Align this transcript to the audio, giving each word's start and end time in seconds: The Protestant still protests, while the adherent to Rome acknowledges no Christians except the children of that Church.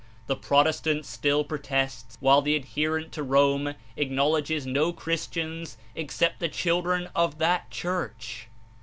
The 0.25 0.35
Protestant 0.35 1.05
still 1.05 1.43
protests, 1.43 2.17
while 2.19 2.41
the 2.41 2.55
adherent 2.55 3.11
to 3.11 3.21
Rome 3.21 3.75
acknowledges 3.95 4.65
no 4.65 4.91
Christians 4.91 5.77
except 5.93 6.39
the 6.39 6.49
children 6.49 7.09
of 7.15 7.37
that 7.37 7.69
Church. 7.69 8.47